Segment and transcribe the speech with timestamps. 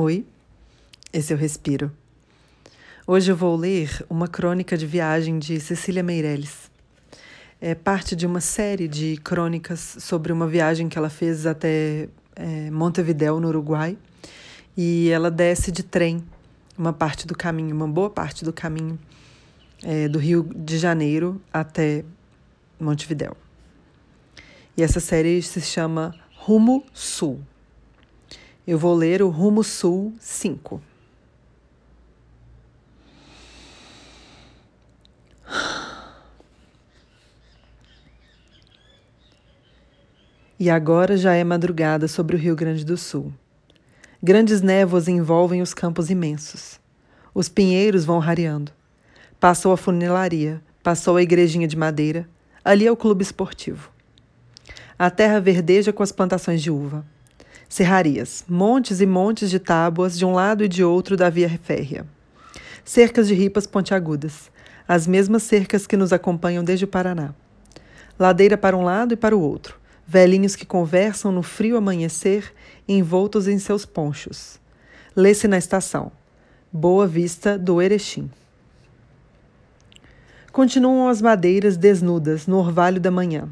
[0.00, 0.24] Oi,
[1.12, 1.90] esse é o Respiro.
[3.04, 6.70] Hoje eu vou ler uma crônica de viagem de Cecília Meirelles.
[7.60, 12.70] É parte de uma série de crônicas sobre uma viagem que ela fez até é,
[12.70, 13.98] Montevidéu, no Uruguai,
[14.76, 16.22] e ela desce de trem
[16.78, 18.96] uma parte do caminho, uma boa parte do caminho
[19.82, 22.04] é, do Rio de Janeiro até
[22.78, 23.36] Montevidéu.
[24.76, 27.42] E essa série se chama Rumo Sul.
[28.68, 30.82] Eu vou ler o Rumo Sul 5.
[40.60, 43.32] E agora já é madrugada sobre o Rio Grande do Sul.
[44.22, 46.78] Grandes névoas envolvem os campos imensos.
[47.32, 48.70] Os pinheiros vão rareando.
[49.40, 52.28] Passou a funilaria, passou a igrejinha de madeira,
[52.62, 53.90] ali é o clube esportivo.
[54.98, 57.02] A terra verdeja com as plantações de uva
[57.68, 62.06] serrarias, montes e montes de tábuas de um lado e de outro da via férrea.
[62.84, 64.50] Cercas de ripas pontiagudas,
[64.86, 67.34] as mesmas cercas que nos acompanham desde o Paraná.
[68.18, 72.52] Ladeira para um lado e para o outro, velhinhos que conversam no frio amanhecer,
[72.88, 74.58] envoltos em seus ponchos.
[75.14, 76.10] Lê-se na estação.
[76.72, 78.30] Boa Vista do Erechim.
[80.50, 83.48] Continuam as madeiras desnudas no orvalho da manhã.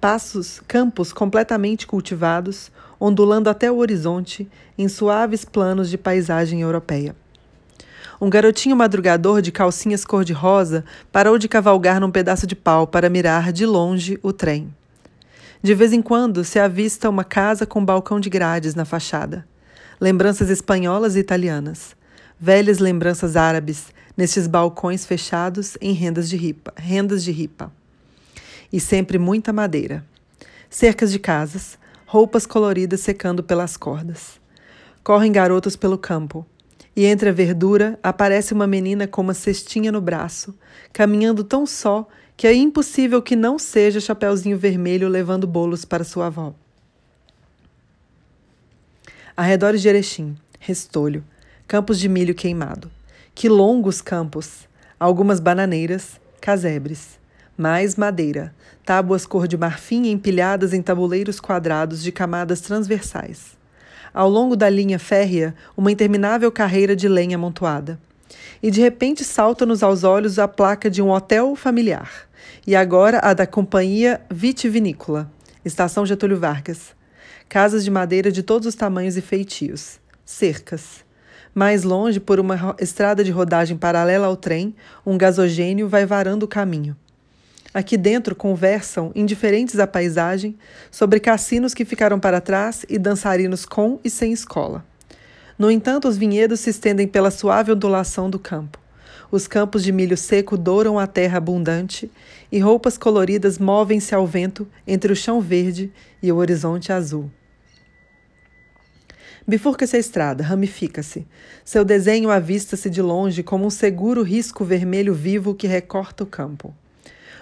[0.00, 7.16] Passos, campos completamente cultivados, ondulando até o horizonte em suaves planos de paisagem europeia.
[8.20, 13.50] Um garotinho madrugador de calcinhas cor-de-rosa parou de cavalgar num pedaço de pau para mirar
[13.50, 14.72] de longe o trem.
[15.62, 19.46] De vez em quando se avista uma casa com balcão de grades na fachada.
[19.98, 21.96] Lembranças espanholas e italianas.
[22.38, 27.72] Velhas lembranças árabes nestes balcões fechados em rendas de ripa, rendas de ripa.
[28.70, 30.04] E sempre muita madeira.
[30.68, 31.78] Cercas de casas,
[32.10, 34.40] roupas coloridas secando pelas cordas.
[35.00, 36.44] Correm garotos pelo campo,
[36.96, 40.52] e entre a verdura aparece uma menina com uma cestinha no braço,
[40.92, 46.26] caminhando tão só que é impossível que não seja Chapeuzinho Vermelho levando bolos para sua
[46.26, 46.52] avó.
[49.36, 51.22] Arredores de Erechim, Restolho,
[51.68, 52.90] campos de milho queimado.
[53.36, 54.68] Que longos campos!
[54.98, 57.19] Algumas bananeiras, casebres
[57.60, 58.54] mais madeira,
[58.86, 63.58] tábuas cor de marfim empilhadas em tabuleiros quadrados de camadas transversais.
[64.14, 68.00] Ao longo da linha férrea, uma interminável carreira de lenha amontoada.
[68.62, 72.10] E de repente salta-nos aos olhos a placa de um hotel familiar.
[72.66, 75.30] E agora a da Companhia Vitivinícola,
[75.62, 76.94] Estação Getúlio Vargas.
[77.46, 80.00] Casas de madeira de todos os tamanhos e feitios.
[80.24, 81.04] Cercas.
[81.54, 86.48] Mais longe, por uma estrada de rodagem paralela ao trem, um gasogênio vai varando o
[86.48, 86.96] caminho.
[87.72, 90.58] Aqui dentro conversam, indiferentes à paisagem,
[90.90, 94.84] sobre cassinos que ficaram para trás e dançarinos com e sem escola.
[95.56, 98.78] No entanto, os vinhedos se estendem pela suave ondulação do campo.
[99.30, 102.10] Os campos de milho seco douram a terra abundante
[102.50, 107.30] e roupas coloridas movem-se ao vento entre o chão verde e o horizonte azul.
[109.46, 111.26] Bifurca-se a estrada, ramifica-se.
[111.64, 116.74] Seu desenho avista-se de longe como um seguro risco vermelho vivo que recorta o campo.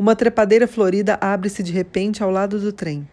[0.00, 3.06] Uma trepadeira florida abre-se de repente ao lado do trem.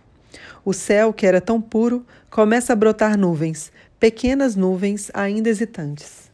[0.63, 6.31] O céu, que era tão puro, começa a brotar nuvens, pequenas nuvens ainda hesitantes.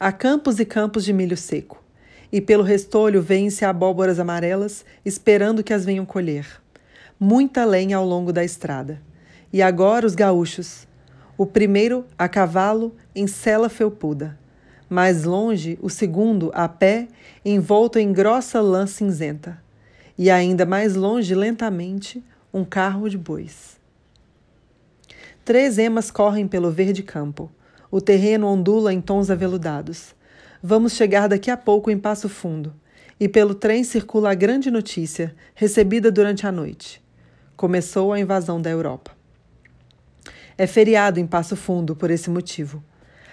[0.00, 1.84] Há campos e campos de milho seco,
[2.32, 6.46] e pelo restolho vêem-se abóboras amarelas, esperando que as venham colher.
[7.20, 9.02] Muita lenha ao longo da estrada.
[9.52, 10.88] E agora os gaúchos.
[11.36, 14.38] O primeiro a cavalo em sela felpuda.
[14.88, 17.08] Mais longe, o segundo, a pé,
[17.44, 19.62] envolto em grossa lã cinzenta.
[20.16, 23.78] E ainda mais longe, lentamente, um carro de bois.
[25.44, 27.50] Três emas correm pelo verde campo.
[27.90, 30.14] O terreno ondula em tons aveludados.
[30.62, 32.74] Vamos chegar daqui a pouco em Passo Fundo.
[33.20, 37.02] E pelo trem circula a grande notícia, recebida durante a noite.
[37.56, 39.12] Começou a invasão da Europa.
[40.56, 42.82] É feriado em Passo Fundo por esse motivo.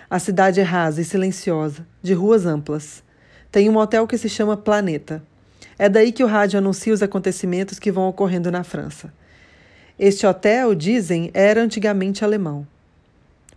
[0.10, 3.04] A cidade é rasa e silenciosa, de ruas amplas.
[3.52, 5.24] Tem um hotel que se chama Planeta.
[5.80, 9.12] É daí que o rádio anuncia os acontecimentos que vão ocorrendo na França.
[9.98, 12.68] Este hotel, dizem, era antigamente alemão.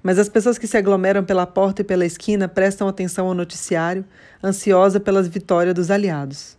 [0.02, 4.04] Mas as pessoas que se aglomeram pela porta e pela esquina prestam atenção ao noticiário,
[4.42, 6.56] ansiosa pelas vitórias dos aliados.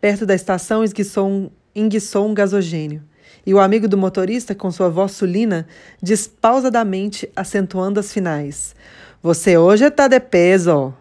[0.00, 3.02] Perto da estação esguiçou um, enguiçou um gasogênio.
[3.44, 5.66] E o amigo do motorista, com sua voz sulina,
[6.02, 8.74] diz pausadamente, acentuando as finais:
[9.22, 10.94] Você hoje está de peso.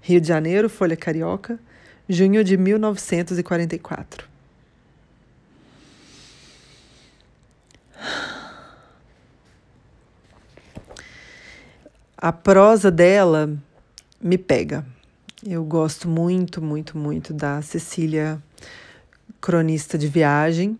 [0.00, 1.58] Rio de Janeiro, Folha Carioca,
[2.08, 4.34] junho de 1944.
[12.24, 13.54] a prosa dela
[14.18, 14.82] me pega.
[15.46, 18.42] Eu gosto muito, muito, muito da Cecília,
[19.44, 20.78] cronista de viagem.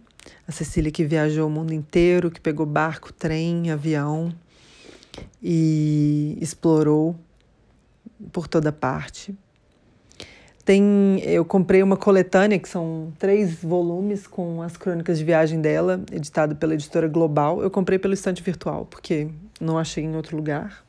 [0.48, 4.34] A Cecília que viajou o mundo inteiro, que pegou barco, trem, avião
[5.42, 7.14] e explorou
[8.32, 9.34] por toda parte.
[10.64, 16.02] Tem, eu comprei uma coletânea que são três volumes com as crônicas de viagem dela,
[16.10, 17.62] editado pela editora Global.
[17.62, 19.28] Eu comprei pelo estante virtual porque
[19.60, 20.83] não achei em outro lugar.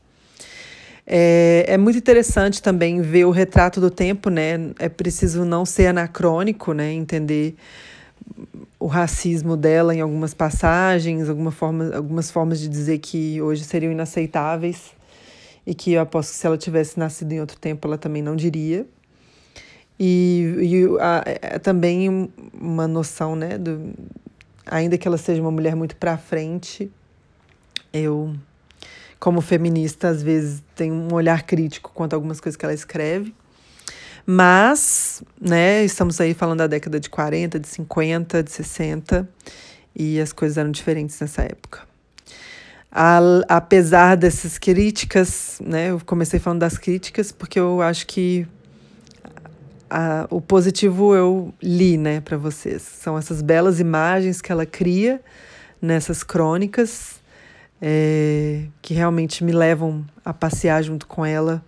[1.08, 4.72] É, é muito interessante também ver o retrato do tempo, né?
[4.80, 6.92] É preciso não ser anacrônico, né?
[6.92, 7.56] Entender
[8.80, 13.92] o racismo dela em algumas passagens, alguma forma, algumas formas de dizer que hoje seriam
[13.92, 14.94] inaceitáveis
[15.66, 18.36] e que eu aposto que se ela tivesse nascido em outro tempo ela também não
[18.36, 18.86] diria.
[20.00, 23.94] E, e a, é também uma noção, né, do,
[24.66, 26.92] ainda que ela seja uma mulher muito para frente,
[27.94, 28.36] eu
[29.26, 33.34] como feminista, às vezes tem um olhar crítico quanto a algumas coisas que ela escreve.
[34.24, 39.28] Mas, né, estamos aí falando da década de 40, de 50, de 60,
[39.96, 41.82] e as coisas eram diferentes nessa época.
[43.50, 48.46] Apesar dessas críticas, né, eu comecei falando das críticas porque eu acho que
[49.90, 52.84] a, o positivo eu li, né, para vocês.
[52.84, 55.20] São essas belas imagens que ela cria
[55.82, 57.25] nessas crônicas
[57.82, 61.64] é, que realmente me levam a passear junto com ela,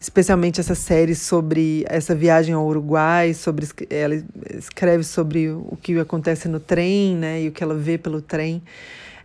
[0.00, 4.22] especialmente essa série sobre essa viagem ao Uruguai, sobre ela
[4.56, 8.62] escreve sobre o que acontece no trem, né, e o que ela vê pelo trem.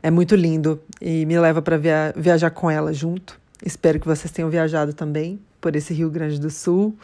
[0.01, 3.39] É muito lindo e me leva para via viajar com ela junto.
[3.65, 6.97] Espero que vocês tenham viajado também por esse Rio Grande do Sul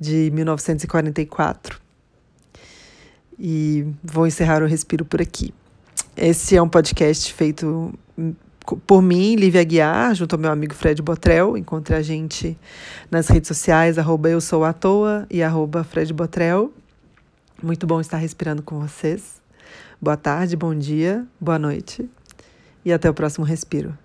[0.00, 1.80] de 1944.
[3.38, 5.54] E vou encerrar o respiro por aqui.
[6.16, 7.96] Esse é um podcast feito
[8.86, 11.56] por mim, Lívia Aguiar, junto ao meu amigo Fred Botrel.
[11.56, 12.58] Encontre a gente
[13.10, 16.72] nas redes sociais, arroba eu sou à toa e arroba Fred Botrel.
[17.62, 19.40] Muito bom estar respirando com vocês.
[20.00, 22.08] Boa tarde, bom dia, boa noite
[22.84, 23.96] e até o próximo respiro.